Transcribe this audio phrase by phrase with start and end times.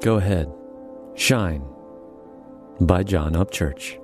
[0.00, 0.52] Go ahead.
[1.14, 1.64] Shine
[2.80, 3.98] by John Upchurch.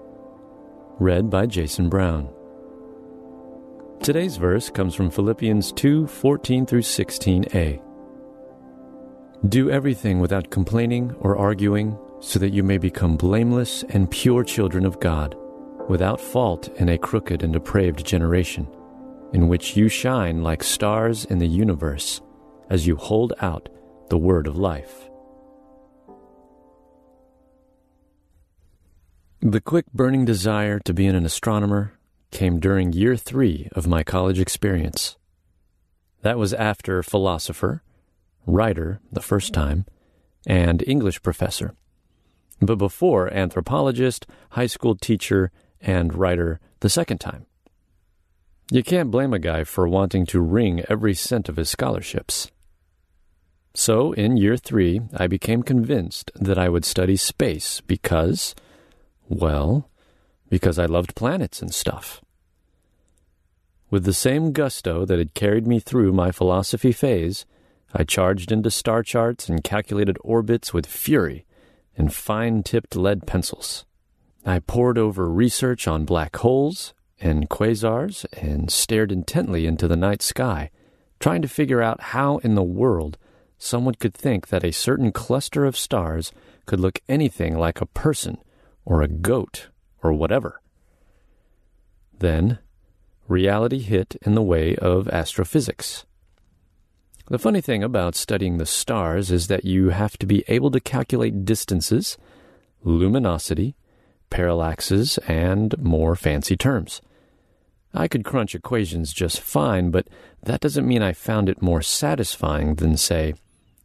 [0.99, 2.29] Read by Jason Brown.
[4.03, 7.81] Today's verse comes from Philippians 2 14 through 16a.
[9.49, 14.85] Do everything without complaining or arguing, so that you may become blameless and pure children
[14.85, 15.37] of God,
[15.89, 18.67] without fault in a crooked and depraved generation,
[19.33, 22.21] in which you shine like stars in the universe
[22.69, 23.69] as you hold out
[24.09, 25.09] the word of life.
[29.47, 31.93] The quick burning desire to be an astronomer
[32.31, 35.19] came during year three of my college experience.
[36.23, 37.83] That was after philosopher,
[38.47, 39.85] writer the first time,
[40.47, 41.75] and English professor,
[42.63, 47.45] but before anthropologist, high school teacher, and writer the second time.
[48.71, 52.51] You can't blame a guy for wanting to wring every cent of his scholarships.
[53.75, 58.55] So, in year three, I became convinced that I would study space because,
[59.29, 59.91] well,
[60.49, 62.21] because I loved planets and stuff.
[63.91, 67.47] With the same gusto that had carried me through my philosophy phase,
[67.93, 71.47] I charged into star charts and calculated orbits with fury
[71.97, 73.85] and fine tipped lead pencils.
[74.45, 80.23] I pored over research on black holes and quasars and stared intently into the night
[80.23, 80.71] sky,
[81.21, 83.17] trying to figure out how in the world
[83.59, 86.33] someone could think that a certain cluster of stars
[86.67, 88.39] could look anything like a person
[88.85, 89.69] or a goat
[90.03, 90.61] or whatever.
[92.19, 92.59] Then,
[93.29, 96.05] reality hit in the way of astrophysics.
[97.29, 100.81] The funny thing about studying the stars is that you have to be able to
[100.81, 102.19] calculate distances,
[102.83, 103.77] luminosity,
[104.31, 107.01] parallaxes, and more fancy terms.
[107.95, 110.07] I could crunch equations just fine, but
[110.43, 113.35] that doesn't mean I found it more satisfying than, say,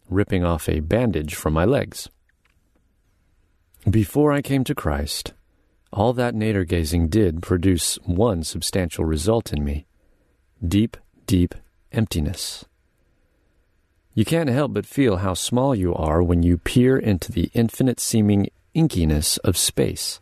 [0.10, 2.10] ripping off a bandage from my legs.
[3.88, 5.34] Before I came to Christ,
[5.94, 9.86] all that nadir gazing did produce one substantial result in me
[10.66, 11.56] deep, deep
[11.94, 12.66] emptiness.
[14.14, 18.02] You can't help but feel how small you are when you peer into the infinite
[18.02, 20.20] seeming inkiness of space.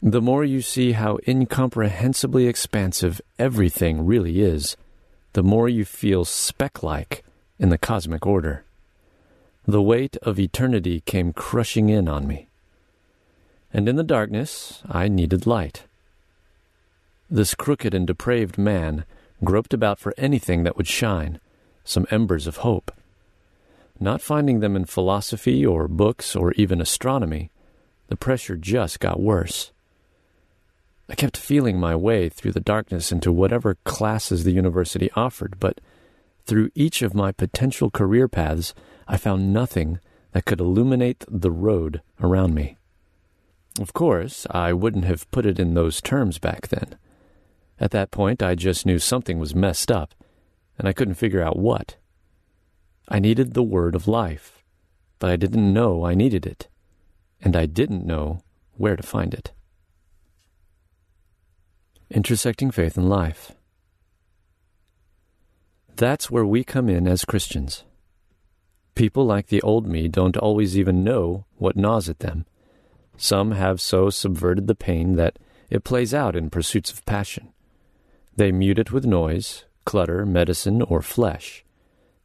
[0.00, 4.76] The more you see how incomprehensibly expansive everything really is,
[5.32, 7.24] the more you feel speck like
[7.58, 8.64] in the cosmic order.
[9.68, 12.48] The weight of eternity came crushing in on me.
[13.70, 15.82] And in the darkness, I needed light.
[17.28, 19.04] This crooked and depraved man
[19.44, 21.38] groped about for anything that would shine,
[21.84, 22.90] some embers of hope.
[24.00, 27.50] Not finding them in philosophy or books or even astronomy,
[28.06, 29.70] the pressure just got worse.
[31.10, 35.78] I kept feeling my way through the darkness into whatever classes the university offered, but
[36.48, 38.74] through each of my potential career paths,
[39.06, 40.00] I found nothing
[40.32, 42.78] that could illuminate the road around me.
[43.78, 46.96] Of course, I wouldn't have put it in those terms back then.
[47.78, 50.14] At that point, I just knew something was messed up,
[50.78, 51.96] and I couldn't figure out what.
[53.08, 54.64] I needed the word of life,
[55.18, 56.66] but I didn't know I needed it,
[57.42, 58.40] and I didn't know
[58.76, 59.52] where to find it.
[62.10, 63.52] Intersecting Faith and Life.
[65.98, 67.82] That's where we come in as Christians.
[68.94, 72.46] People like the old me don't always even know what gnaws at them.
[73.16, 77.52] Some have so subverted the pain that it plays out in pursuits of passion.
[78.36, 81.64] They mute it with noise, clutter, medicine, or flesh.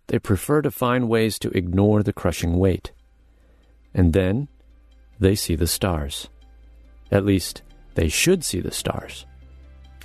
[0.06, 2.92] They prefer to find ways to ignore the crushing weight.
[3.92, 4.50] And then
[5.20, 6.30] they see the stars.
[7.12, 7.64] At least,
[7.96, 9.26] they should see the stars.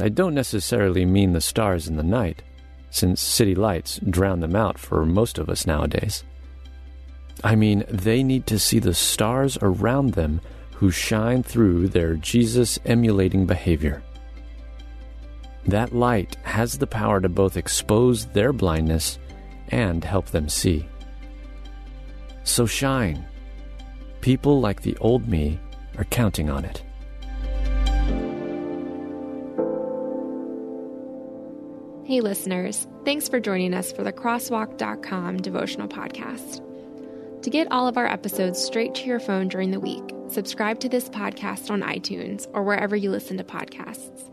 [0.00, 2.42] I don't necessarily mean the stars in the night
[2.90, 6.24] since city lights drown them out for most of us nowadays.
[7.44, 10.40] I mean, they need to see the stars around them
[10.72, 14.02] who shine through their Jesus emulating behavior.
[15.66, 19.18] That light has the power to both expose their blindness
[19.68, 20.88] and help them see.
[22.44, 23.26] So shine.
[24.20, 25.60] People like the old me
[25.98, 26.82] are counting on it.
[32.08, 36.62] Hey, listeners, thanks for joining us for the Crosswalk.com devotional podcast.
[37.42, 40.88] To get all of our episodes straight to your phone during the week, subscribe to
[40.88, 44.24] this podcast on iTunes or wherever you listen to podcasts.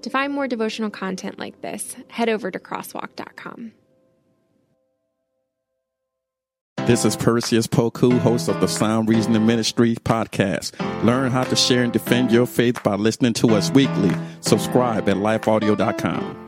[0.00, 3.72] To find more devotional content like this, head over to Crosswalk.com.
[6.86, 10.72] This is Perseus Poku, host of the Sound Reasoning Ministry podcast.
[11.04, 14.12] Learn how to share and defend your faith by listening to us weekly.
[14.40, 16.45] Subscribe at lifeaudio.com.